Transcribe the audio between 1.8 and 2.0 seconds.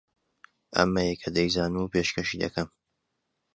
و